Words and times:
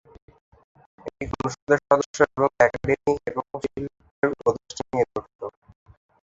এটি 1.07 1.35
অনুষদের 1.35 1.79
সদস্য 1.87 2.17
এবং 2.29 2.49
একাডেমী 2.59 2.95
এবং 3.29 3.45
শিল্পের 3.63 4.29
উপদেষ্টা 4.35 4.83
নিয়ে 4.89 5.05
গঠিত। 5.11 5.41